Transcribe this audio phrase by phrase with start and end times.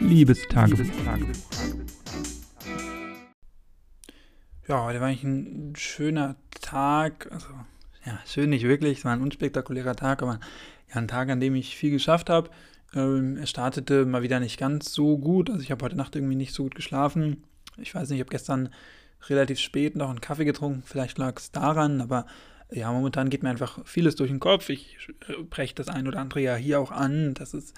[0.00, 0.86] Liebestagebuch.
[4.66, 7.28] Ja, heute war eigentlich ein schöner Tag.
[7.30, 7.48] Also,
[8.06, 8.98] ja, schön nicht wirklich.
[8.98, 10.40] Es war ein unspektakulärer Tag, aber
[10.88, 12.50] ja, ein Tag, an dem ich viel geschafft habe.
[12.94, 15.50] Ähm, er startete mal wieder nicht ganz so gut.
[15.50, 17.44] Also, ich habe heute Nacht irgendwie nicht so gut geschlafen.
[17.76, 18.70] Ich weiß nicht, ich habe gestern
[19.28, 20.82] relativ spät noch einen Kaffee getrunken.
[20.84, 22.26] Vielleicht lag es daran, aber
[22.70, 24.68] ja, momentan geht mir einfach vieles durch den Kopf.
[24.70, 24.96] Ich
[25.50, 27.74] breche das ein oder andere ja hier auch an, dass es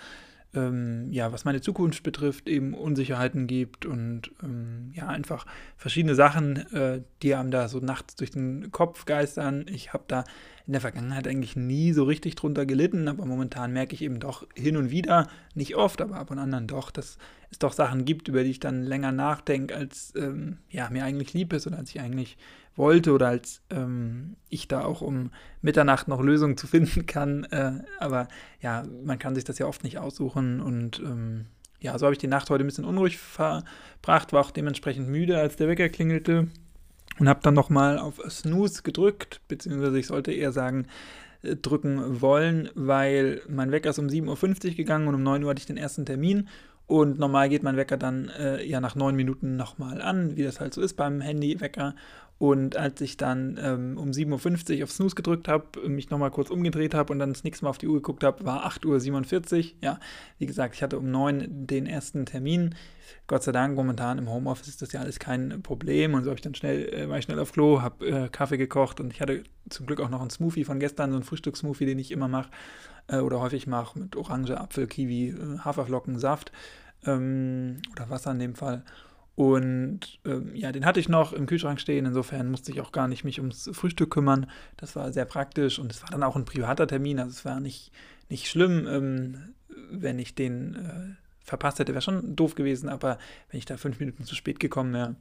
[0.55, 6.57] ähm, ja, was meine Zukunft betrifft, eben Unsicherheiten gibt und ähm, ja, einfach verschiedene Sachen,
[6.73, 9.67] äh, die einem da so nachts durch den Kopf geistern.
[9.69, 10.25] Ich habe da
[10.67, 14.47] in der Vergangenheit eigentlich nie so richtig drunter gelitten, aber momentan merke ich eben doch
[14.55, 17.19] hin und wieder, nicht oft, aber ab und an doch, dass
[17.51, 21.33] es doch Sachen gibt, über die ich dann länger nachdenke, als ähm, ja, mir eigentlich
[21.33, 22.37] lieb ist oder als ich eigentlich
[22.77, 25.31] wollte oder als ähm, ich da auch um
[25.61, 27.45] Mitternacht noch Lösungen zu finden kann.
[27.45, 28.29] Äh, aber
[28.61, 31.47] ja, man kann sich das ja oft nicht aussuchen und ähm,
[31.81, 35.39] ja, so habe ich die Nacht heute ein bisschen unruhig verbracht, war auch dementsprechend müde,
[35.39, 36.49] als der Wecker klingelte
[37.19, 40.87] und habe dann nochmal auf Snooze gedrückt, beziehungsweise ich sollte eher sagen,
[41.43, 45.51] äh, drücken wollen, weil mein Wecker ist um 7.50 Uhr gegangen und um 9 Uhr
[45.51, 46.49] hatte ich den ersten Termin
[46.87, 50.61] und normal geht mein Wecker dann äh, ja nach 9 Minuten nochmal an, wie das
[50.61, 51.95] halt so ist beim Handywecker.
[52.43, 56.51] Und als ich dann ähm, um 7.50 Uhr auf Snooze gedrückt habe, mich nochmal kurz
[56.51, 59.71] umgedreht habe und dann das nächste Mal auf die Uhr geguckt habe, war 8.47 Uhr.
[59.81, 60.01] Ja,
[60.39, 62.75] wie gesagt, ich hatte um 9 Uhr den ersten Termin.
[63.29, 66.15] Gott sei Dank, momentan im Homeoffice ist das ja alles kein Problem.
[66.15, 68.59] Und so habe ich dann schnell, äh, war ich schnell auf Klo, habe äh, Kaffee
[68.59, 71.87] gekocht und ich hatte zum Glück auch noch einen Smoothie von gestern, so einen Frühstückssmoothie,
[71.87, 72.51] den ich immer mache
[73.07, 76.51] äh, oder häufig mache mit Orange, Apfel, Kiwi, äh, Haferflocken, Saft
[77.07, 78.83] ähm, oder Wasser in dem Fall.
[79.43, 82.07] Und ähm, ja, den hatte ich noch im Kühlschrank stehen.
[82.07, 84.47] Insofern musste ich auch gar nicht mich ums Frühstück kümmern.
[84.77, 87.19] Das war sehr praktisch und es war dann auch ein privater Termin.
[87.19, 87.91] Also es war nicht,
[88.29, 89.55] nicht schlimm, ähm,
[89.91, 91.93] wenn ich den äh, verpasst hätte.
[91.93, 93.19] Wäre schon doof gewesen, aber
[93.51, 95.17] wenn ich da fünf Minuten zu spät gekommen wäre.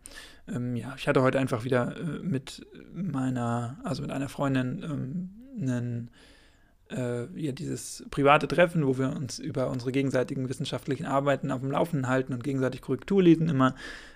[0.47, 5.29] Ähm, ja, ich hatte heute einfach wieder äh, mit meiner, also mit einer Freundin ähm,
[5.59, 6.11] einen
[6.91, 11.71] äh, ja, dieses private Treffen, wo wir uns über unsere gegenseitigen wissenschaftlichen Arbeiten auf dem
[11.71, 13.75] Laufenden halten und gegenseitig Korrektur lesen immer.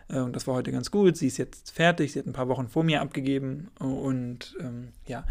[0.10, 1.18] Äh, und das war heute ganz gut.
[1.18, 5.26] Sie ist jetzt fertig, sie hat ein paar Wochen vor mir abgegeben und ähm, ja,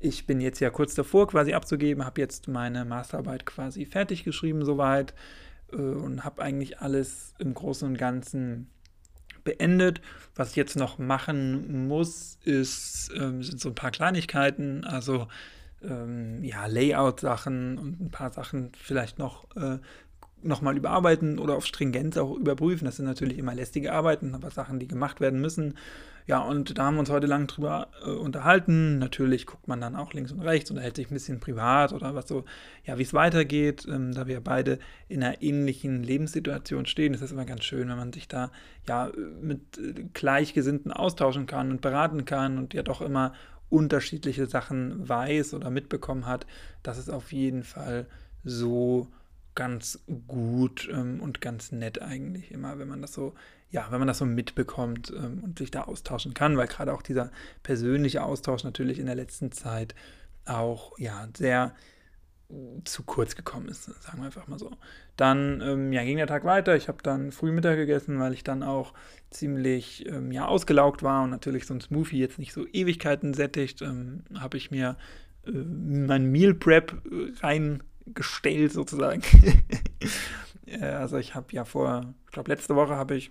[0.00, 4.64] ich bin jetzt ja kurz davor quasi abzugeben, habe jetzt meine Masterarbeit quasi fertig geschrieben
[4.64, 5.14] soweit
[5.72, 8.68] äh, und habe eigentlich alles im Großen und Ganzen
[9.44, 10.00] beendet.
[10.34, 14.84] Was ich jetzt noch machen muss, ist, ähm, sind so ein paar Kleinigkeiten.
[14.84, 15.28] Also
[15.88, 19.78] ähm, ja, Layout-Sachen und ein paar Sachen vielleicht noch, äh,
[20.42, 22.84] noch mal überarbeiten oder auf Stringenz auch überprüfen.
[22.84, 25.74] Das sind natürlich immer lästige Arbeiten, aber Sachen, die gemacht werden müssen.
[26.26, 28.98] Ja, und da haben wir uns heute lang drüber äh, unterhalten.
[28.98, 32.14] Natürlich guckt man dann auch links und rechts und hält sich ein bisschen privat oder
[32.14, 32.44] was so,
[32.84, 34.78] ja, wie es weitergeht, ähm, da wir beide
[35.08, 37.12] in einer ähnlichen Lebenssituation stehen.
[37.12, 38.50] Das ist immer ganz schön, wenn man sich da
[38.88, 39.12] ja
[39.42, 43.34] mit äh, Gleichgesinnten austauschen kann und beraten kann und ja doch immer
[43.70, 46.46] unterschiedliche Sachen weiß oder mitbekommen hat,
[46.82, 48.06] das ist auf jeden Fall
[48.44, 49.08] so
[49.54, 53.34] ganz gut ähm, und ganz nett eigentlich immer, wenn man das so,
[53.70, 57.02] ja, wenn man das so mitbekommt ähm, und sich da austauschen kann, weil gerade auch
[57.02, 57.30] dieser
[57.62, 59.94] persönliche Austausch natürlich in der letzten Zeit
[60.44, 61.74] auch ja sehr
[62.84, 64.70] zu kurz gekommen ist, sagen wir einfach mal so.
[65.16, 66.76] Dann ähm, ja, ging der Tag weiter.
[66.76, 68.92] Ich habe dann früh Mittag gegessen, weil ich dann auch
[69.30, 73.82] ziemlich ähm, ja, ausgelaugt war und natürlich so ein Smoothie jetzt nicht so Ewigkeiten sättigt.
[73.82, 74.96] Ähm, habe ich mir
[75.46, 79.22] äh, mein Meal Prep äh, reingestellt sozusagen.
[80.66, 83.30] äh, also ich habe ja vor, ich glaube letzte Woche habe ich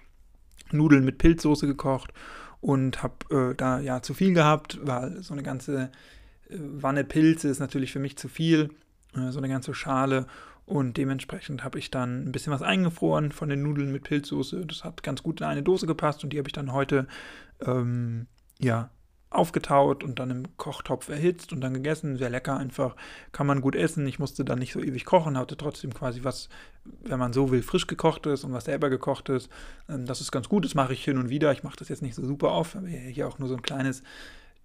[0.72, 2.14] Nudeln mit Pilzsoße gekocht
[2.62, 5.92] und habe äh, da ja zu viel gehabt, weil so eine ganze
[6.50, 8.70] äh, Wanne Pilze ist natürlich für mich zu viel
[9.13, 10.25] so eine ganze Schale.
[10.66, 14.66] Und dementsprechend habe ich dann ein bisschen was eingefroren von den Nudeln mit Pilzsoße.
[14.66, 17.07] Das hat ganz gut in eine Dose gepasst und die habe ich dann heute
[17.66, 18.28] ähm,
[18.59, 18.90] ja,
[19.29, 22.18] aufgetaut und dann im Kochtopf erhitzt und dann gegessen.
[22.18, 22.96] Sehr lecker einfach,
[23.34, 24.07] kann man gut essen.
[24.07, 26.47] Ich musste dann nicht so ewig kochen, hatte trotzdem quasi was,
[26.85, 29.50] wenn man so will, frisch gekochtes und was selber gekochtes.
[29.89, 31.51] Ähm, das ist ganz gut, das mache ich hin und wieder.
[31.51, 34.01] Ich mache das jetzt nicht so super oft, wir hier auch nur so ein kleines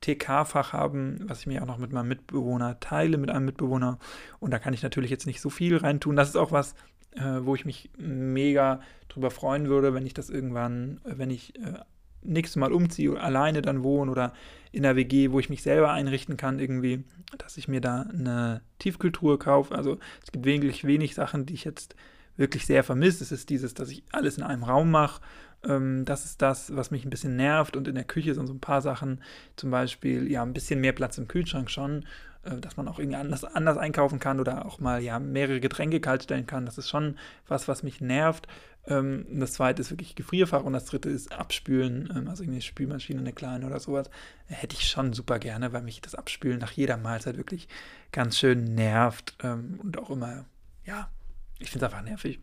[0.01, 3.99] TK-Fach haben, was ich mir auch noch mit meinem Mitbewohner teile, mit einem Mitbewohner.
[4.41, 6.17] Und da kann ich natürlich jetzt nicht so viel reintun.
[6.17, 6.75] Das ist auch was,
[7.13, 11.81] äh, wo ich mich mega drüber freuen würde, wenn ich das irgendwann, wenn ich äh,
[12.23, 14.33] nächstes Mal umziehe oder alleine dann wohne oder
[14.73, 17.05] in der WG, wo ich mich selber einrichten kann, irgendwie,
[17.39, 19.75] dass ich mir da eine Tiefkultur kaufe.
[19.75, 21.95] Also es gibt wirklich wenig Sachen, die ich jetzt
[22.37, 23.21] wirklich sehr vermisst.
[23.23, 25.21] Es ist dieses, dass ich alles in einem Raum mache.
[25.65, 27.77] Ähm, das ist das, was mich ein bisschen nervt.
[27.77, 29.21] Und in der Küche sind so ein paar Sachen,
[29.57, 32.05] zum Beispiel, ja, ein bisschen mehr Platz im Kühlschrank schon,
[32.45, 36.01] äh, dass man auch irgendwie anders, anders einkaufen kann oder auch mal, ja, mehrere Getränke
[36.01, 36.67] kalt stellen kann.
[36.67, 37.17] Das ist schon
[37.47, 38.47] was, was mich nervt.
[38.87, 43.21] Ähm, das zweite ist wirklich Gefrierfach und das dritte ist Abspülen, ähm, also eine Spülmaschine,
[43.21, 44.11] eine kleine oder sowas.
[44.47, 47.69] Hätte ich schon super gerne, weil mich das Abspülen nach jeder Mahlzeit wirklich
[48.13, 50.47] ganz schön nervt ähm, und auch immer,
[50.85, 51.11] ja,
[51.59, 52.41] ich finde es einfach nervig.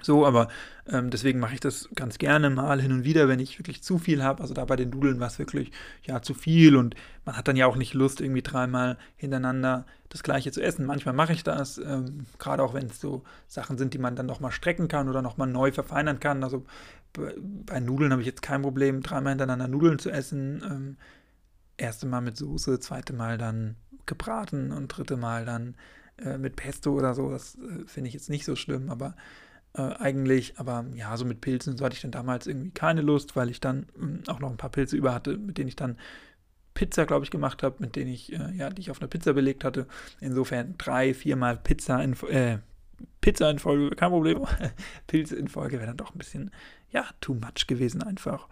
[0.00, 0.48] So, aber
[0.86, 3.98] ähm, deswegen mache ich das ganz gerne mal hin und wieder, wenn ich wirklich zu
[3.98, 4.42] viel habe.
[4.42, 5.72] Also da bei den Nudeln war es wirklich
[6.04, 6.94] ja zu viel und
[7.24, 10.86] man hat dann ja auch nicht Lust, irgendwie dreimal hintereinander das gleiche zu essen.
[10.86, 14.26] Manchmal mache ich das, ähm, gerade auch wenn es so Sachen sind, die man dann
[14.26, 16.44] nochmal strecken kann oder nochmal neu verfeinern kann.
[16.44, 16.64] Also
[17.12, 20.62] bei, Nudeln habe ich jetzt kein Problem, dreimal hintereinander Nudeln zu essen.
[20.64, 20.96] Ähm,
[21.76, 23.74] erste Mal mit Soße, zweite Mal dann
[24.06, 25.74] gebraten und dritte Mal dann
[26.18, 27.30] äh, mit Pesto oder so.
[27.30, 29.16] Das äh, finde ich jetzt nicht so schlimm, aber
[29.78, 33.36] äh, eigentlich, aber ja, so mit Pilzen, so hatte ich dann damals irgendwie keine Lust,
[33.36, 35.96] weil ich dann äh, auch noch ein paar Pilze über hatte, mit denen ich dann
[36.74, 39.32] Pizza, glaube ich, gemacht habe, mit denen ich, äh, ja, die ich auf eine Pizza
[39.32, 39.86] belegt hatte.
[40.20, 42.58] Insofern drei, viermal Pizza in, äh,
[43.20, 44.44] Pizza in Folge, kein Problem.
[45.06, 46.50] Pilze in Folge wäre dann doch ein bisschen,
[46.90, 48.48] ja, too much gewesen einfach.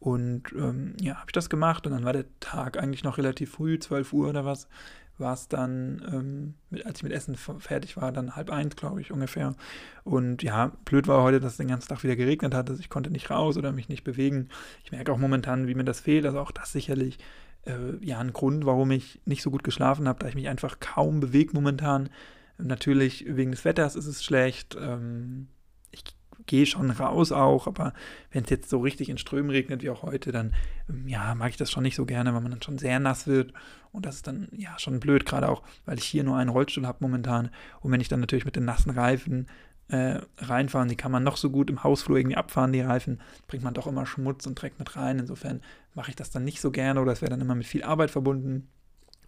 [0.00, 3.50] Und ähm, ja, habe ich das gemacht und dann war der Tag eigentlich noch relativ
[3.52, 4.68] früh, 12 Uhr oder was
[5.18, 9.00] war es dann, ähm, mit, als ich mit Essen fertig war, dann halb eins, glaube
[9.00, 9.54] ich, ungefähr.
[10.04, 12.90] Und ja, blöd war heute, dass es den ganzen Tag wieder geregnet hat, also ich
[12.90, 14.48] konnte nicht raus oder mich nicht bewegen.
[14.84, 17.18] Ich merke auch momentan, wie mir das fehlt, also auch das sicherlich
[17.66, 20.80] äh, ja ein Grund, warum ich nicht so gut geschlafen habe, da ich mich einfach
[20.80, 22.08] kaum bewege momentan.
[22.58, 24.76] Natürlich wegen des Wetters ist es schlecht.
[24.80, 25.48] Ähm,
[26.46, 27.92] gehe schon raus auch, aber
[28.30, 30.54] wenn es jetzt so richtig in Strömen regnet wie auch heute, dann
[30.88, 33.26] ähm, ja, mag ich das schon nicht so gerne, weil man dann schon sehr nass
[33.26, 33.52] wird.
[33.92, 36.86] Und das ist dann ja schon blöd, gerade auch, weil ich hier nur einen Rollstuhl
[36.86, 37.50] habe momentan.
[37.80, 39.46] Und wenn ich dann natürlich mit den nassen Reifen
[39.88, 43.64] äh, reinfahren, die kann man noch so gut im Hausflur irgendwie abfahren, die Reifen, bringt
[43.64, 45.62] man doch immer Schmutz und Dreck mit rein, insofern
[45.94, 48.10] mache ich das dann nicht so gerne oder es wäre dann immer mit viel Arbeit
[48.10, 48.68] verbunden.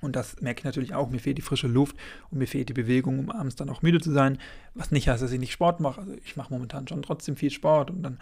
[0.01, 1.11] Und das merke ich natürlich auch.
[1.11, 1.97] Mir fehlt die frische Luft
[2.31, 4.39] und mir fehlt die Bewegung, um abends dann auch müde zu sein.
[4.75, 6.01] Was nicht heißt, dass ich nicht Sport mache.
[6.01, 8.19] Also ich mache momentan schon trotzdem viel Sport und dann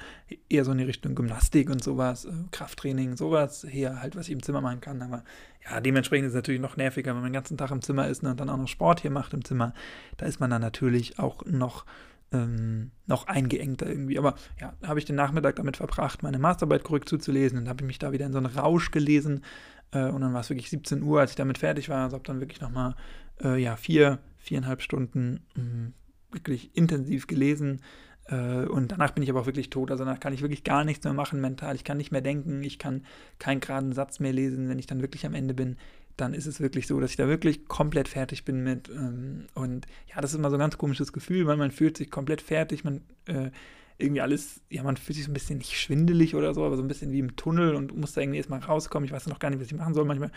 [0.48, 4.32] eher so in die Richtung Gymnastik und sowas, äh, Krafttraining, sowas, hier halt, was ich
[4.32, 5.02] im Zimmer machen kann.
[5.02, 5.24] Aber
[5.64, 8.22] ja, dementsprechend ist es natürlich noch nerviger, wenn man den ganzen Tag im Zimmer ist
[8.22, 9.74] und dann auch noch Sport hier macht im Zimmer.
[10.16, 11.84] Da ist man dann natürlich auch noch
[12.32, 14.18] ähm, noch eingeengter irgendwie.
[14.18, 17.58] Aber ja, habe ich den Nachmittag damit verbracht, meine Masterarbeit korrekt zuzulesen.
[17.58, 19.44] Dann habe ich mich da wieder in so einen Rausch gelesen
[19.92, 22.04] und dann war es wirklich 17 Uhr, als ich damit fertig war.
[22.04, 22.94] Also habe dann wirklich nochmal
[23.42, 25.94] äh, ja, vier, viereinhalb Stunden mh, mm,
[26.32, 27.80] wirklich intensiv gelesen.
[28.26, 29.90] Äh, und danach bin ich aber auch wirklich tot.
[29.90, 31.74] Also danach kann ich wirklich gar nichts mehr machen mental.
[31.74, 32.62] Ich kann nicht mehr denken.
[32.62, 33.04] Ich kann
[33.38, 34.68] keinen geraden Satz mehr lesen.
[34.68, 35.76] Wenn ich dann wirklich am Ende bin,
[36.16, 38.88] dann ist es wirklich so, dass ich da wirklich komplett fertig bin mit.
[38.88, 42.10] Ähm, und ja, das ist immer so ein ganz komisches Gefühl, weil man fühlt sich
[42.10, 42.84] komplett fertig.
[42.84, 43.50] Man äh,
[43.98, 46.82] irgendwie alles, ja, man fühlt sich so ein bisschen nicht schwindelig oder so, aber so
[46.82, 49.04] ein bisschen wie im Tunnel und muss da irgendwie erstmal rauskommen.
[49.04, 50.04] Ich weiß noch gar nicht, was ich machen soll.
[50.04, 50.30] Manchmal,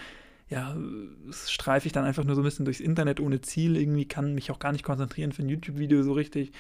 [0.50, 0.76] ja,
[1.32, 3.78] streife ich dann einfach nur so ein bisschen durchs Internet ohne Ziel.
[3.78, 6.52] Irgendwie kann mich auch gar nicht konzentrieren für ein YouTube-Video so richtig.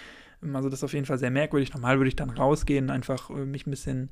[0.41, 1.73] Also, das ist auf jeden Fall sehr merkwürdig.
[1.73, 4.09] Normal würde ich dann rausgehen, einfach äh, mich ein bisschen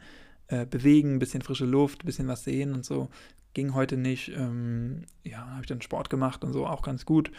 [0.48, 3.10] äh, bewegen, ein bisschen frische Luft, ein bisschen was sehen und so.
[3.54, 4.30] Ging heute nicht.
[4.30, 7.32] Ähm, ja, habe ich dann Sport gemacht und so, auch ganz gut.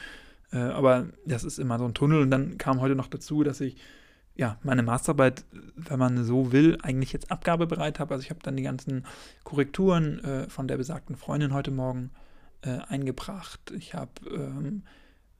[0.52, 2.22] Äh, aber das ist immer so ein Tunnel.
[2.22, 3.76] Und dann kam heute noch dazu, dass ich
[4.40, 5.44] ja, meine Masterarbeit,
[5.76, 8.14] wenn man so will, eigentlich jetzt abgabebereit habe.
[8.14, 9.04] Also ich habe dann die ganzen
[9.44, 12.10] Korrekturen äh, von der besagten Freundin heute Morgen
[12.62, 13.60] äh, eingebracht.
[13.76, 14.84] Ich habe ähm,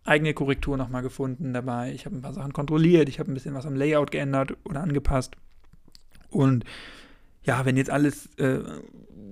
[0.05, 1.95] eigene Korrektur nochmal gefunden dabei.
[1.95, 3.09] Ich habe ein paar Sachen kontrolliert.
[3.09, 5.35] Ich habe ein bisschen was am Layout geändert oder angepasst.
[6.29, 6.67] Und
[7.43, 8.61] ja, wenn jetzt alles, äh,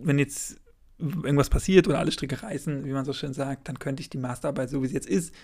[0.03, 0.57] wenn jetzt
[0.97, 4.17] irgendwas passiert oder alle Stricke reißen, wie man so schön sagt, dann könnte ich die
[4.17, 5.35] Masterarbeit, so wie sie jetzt ist,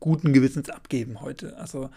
[0.00, 1.58] guten Gewissens abgeben heute.
[1.58, 1.90] Also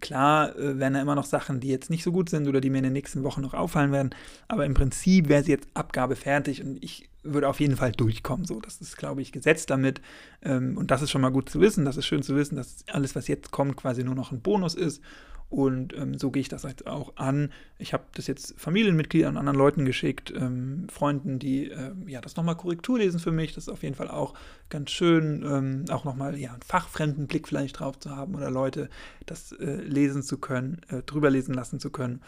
[0.00, 2.70] Klar äh, werden da immer noch Sachen, die jetzt nicht so gut sind oder die
[2.70, 4.10] mir in den nächsten Wochen noch auffallen werden,
[4.48, 8.46] aber im Prinzip wäre sie jetzt Abgabe fertig und ich würde auf jeden Fall durchkommen.
[8.46, 10.00] So, das ist, glaube ich, gesetzt damit.
[10.42, 11.84] Ähm, und das ist schon mal gut zu wissen.
[11.84, 14.74] Das ist schön zu wissen, dass alles, was jetzt kommt, quasi nur noch ein Bonus
[14.74, 15.02] ist
[15.50, 17.50] und ähm, so gehe ich das jetzt auch an.
[17.78, 22.36] Ich habe das jetzt Familienmitgliedern und anderen Leuten geschickt, ähm, Freunden, die äh, ja das
[22.36, 23.52] nochmal Korrektur lesen für mich.
[23.54, 24.34] Das ist auf jeden Fall auch
[24.68, 28.88] ganz schön, ähm, auch nochmal ja, einen fachfremden Blick vielleicht drauf zu haben oder Leute
[29.26, 32.22] das äh, lesen zu können, äh, drüber lesen lassen zu können,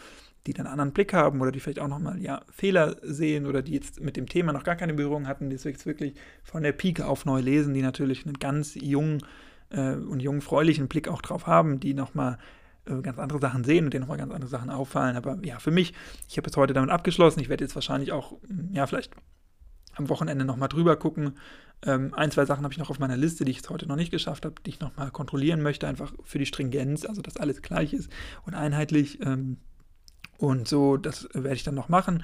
[0.45, 3.61] die dann einen anderen Blick haben oder die vielleicht auch nochmal ja, Fehler sehen oder
[3.61, 6.13] die jetzt mit dem Thema noch gar keine Berührung hatten, die es jetzt wirklich
[6.43, 9.23] von der Pike auf neu lesen, die natürlich einen ganz jungen
[9.69, 12.37] äh, und jungfräulichen Blick auch drauf haben, die nochmal
[12.85, 15.15] äh, ganz andere Sachen sehen und denen nochmal ganz andere Sachen auffallen.
[15.15, 15.93] Aber ja, für mich,
[16.29, 17.39] ich habe jetzt heute damit abgeschlossen.
[17.39, 19.11] Ich werde jetzt wahrscheinlich auch, hm, ja, vielleicht
[19.95, 21.37] am Wochenende nochmal drüber gucken.
[21.85, 23.95] Ähm, ein, zwei Sachen habe ich noch auf meiner Liste, die ich jetzt heute noch
[23.95, 27.61] nicht geschafft habe, die ich nochmal kontrollieren möchte, einfach für die Stringenz, also dass alles
[27.61, 28.09] gleich ist
[28.45, 29.19] und einheitlich.
[29.21, 29.57] Ähm,
[30.37, 32.23] und so, das werde ich dann noch machen.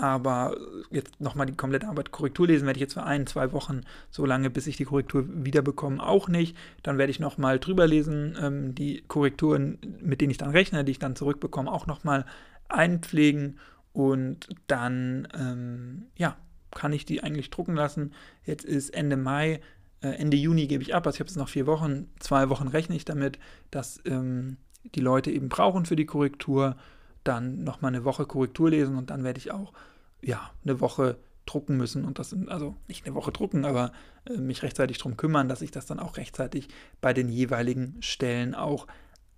[0.00, 0.56] Aber
[0.90, 4.24] jetzt nochmal die komplette Arbeit Korrektur lesen werde ich jetzt für ein, zwei Wochen, so
[4.24, 6.56] lange, bis ich die Korrektur wiederbekomme, auch nicht.
[6.82, 10.92] Dann werde ich nochmal drüber lesen, ähm, die Korrekturen, mit denen ich dann rechne, die
[10.92, 12.24] ich dann zurückbekomme, auch nochmal
[12.70, 13.58] einpflegen
[13.92, 16.36] und dann, ähm, ja,
[16.70, 18.12] kann ich die eigentlich drucken lassen.
[18.46, 19.60] Jetzt ist Ende Mai,
[20.00, 22.68] äh, Ende Juni gebe ich ab, also ich habe jetzt noch vier Wochen, zwei Wochen
[22.68, 23.38] rechne ich damit,
[23.70, 24.56] dass ähm,
[24.94, 26.76] die Leute eben brauchen für die Korrektur,
[27.22, 29.74] dann nochmal eine Woche Korrektur lesen und dann werde ich auch,
[30.22, 33.92] ja, eine Woche drucken müssen und das sind, also nicht eine Woche drucken, aber
[34.24, 36.68] äh, mich rechtzeitig darum kümmern, dass ich das dann auch rechtzeitig
[37.00, 38.86] bei den jeweiligen Stellen auch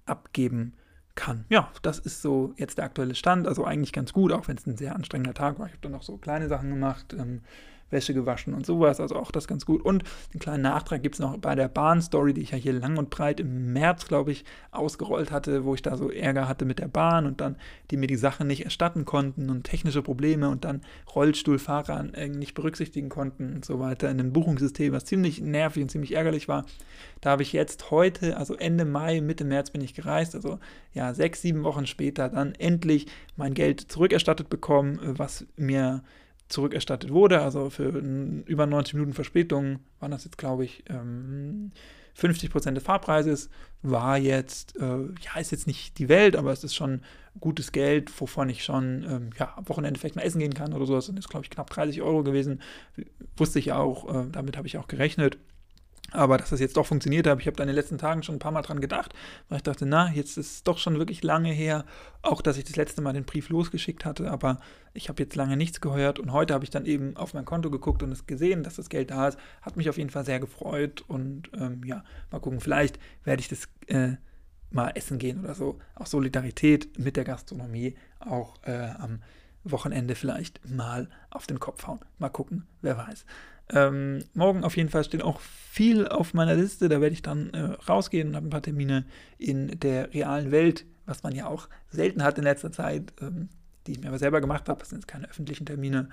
[0.05, 0.75] abgeben
[1.15, 1.45] kann.
[1.49, 3.47] Ja, das ist so jetzt der aktuelle Stand.
[3.47, 5.67] Also eigentlich ganz gut, auch wenn es ein sehr anstrengender Tag war.
[5.67, 7.15] Ich habe dann noch so kleine Sachen gemacht.
[7.19, 7.43] Ähm,
[7.93, 9.01] Wäsche gewaschen und sowas.
[9.01, 9.83] Also auch das ganz gut.
[9.83, 12.97] Und einen kleinen Nachtrag gibt es noch bei der Bahn-Story, die ich ja hier lang
[12.97, 16.79] und breit im März, glaube ich, ausgerollt hatte, wo ich da so Ärger hatte mit
[16.79, 17.57] der Bahn und dann
[17.91, 20.81] die mir die Sachen nicht erstatten konnten und technische Probleme und dann
[21.15, 26.15] Rollstuhlfahrer nicht berücksichtigen konnten und so weiter in einem Buchungssystem, was ziemlich nervig und ziemlich
[26.15, 26.65] ärgerlich war.
[27.21, 30.59] Da habe ich jetzt heute, also Ende Mai, Mitte März bin ich gereist, also
[30.95, 33.07] ja, sechs, sieben Wochen später dann endlich
[33.37, 36.03] mein Geld zurückerstattet bekommen, was mir
[36.53, 37.41] zurückerstattet wurde.
[37.41, 41.73] Also für über 90 Minuten Verspätung waren das jetzt, glaube ich, ähm,
[42.15, 43.49] 50 Prozent des Fahrpreises.
[43.83, 47.01] War jetzt, äh, ja, ist jetzt nicht die Welt, aber es ist schon
[47.41, 50.87] gutes Geld, wovon ich schon ähm, ja, am Wochenende vielleicht mal essen gehen kann oder
[50.87, 50.95] so.
[50.95, 52.61] Das sind jetzt, glaube ich, knapp 30 Euro gewesen.
[53.37, 55.39] Wusste ich auch, äh, damit habe ich auch gerechnet.
[56.11, 58.35] Aber dass das jetzt doch funktioniert hat, ich habe da in den letzten Tagen schon
[58.35, 59.15] ein paar Mal dran gedacht,
[59.49, 61.87] weil ich dachte, na, jetzt ist es doch schon wirklich lange her,
[62.21, 64.61] auch dass ich das letzte Mal den Brief losgeschickt hatte, aber
[64.93, 67.71] ich habe jetzt lange nichts gehört und heute habe ich dann eben auf mein Konto
[67.71, 70.39] geguckt und es gesehen, dass das Geld da ist, hat mich auf jeden Fall sehr
[70.39, 74.17] gefreut und ähm, ja, mal gucken, vielleicht werde ich das äh,
[74.71, 75.79] mal essen gehen oder so.
[75.95, 79.21] Auch Solidarität mit der Gastronomie, auch äh, am
[79.65, 82.01] Wochenende vielleicht mal auf den Kopf hauen.
[82.19, 83.25] Mal gucken, wer weiß.
[83.71, 86.89] Ähm, morgen auf jeden Fall steht auch viel auf meiner Liste.
[86.89, 89.05] Da werde ich dann äh, rausgehen und habe ein paar Termine
[89.39, 93.49] in der realen Welt, was man ja auch selten hat in letzter Zeit, ähm,
[93.87, 94.81] die ich mir aber selber gemacht habe.
[94.81, 96.09] Das sind jetzt keine öffentlichen Termine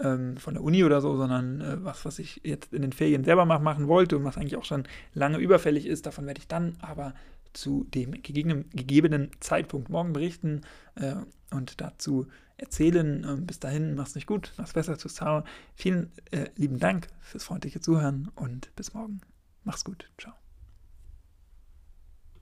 [0.00, 3.24] ähm, von der Uni oder so, sondern äh, was, was ich jetzt in den Ferien
[3.24, 6.06] selber mach, machen wollte und was eigentlich auch schon lange überfällig ist.
[6.06, 7.14] Davon werde ich dann aber
[7.52, 10.60] zu dem gegebenen, Zeitpunkt morgen berichten
[10.94, 11.14] äh,
[11.50, 12.26] und dazu
[12.58, 13.24] erzählen.
[13.24, 15.44] Ähm, bis dahin, mach's nicht gut, mach's besser zu Ciao.
[15.74, 19.20] Vielen äh, lieben Dank fürs freundliche Zuhören und bis morgen.
[19.64, 20.10] Mach's gut.
[20.18, 20.34] Ciao.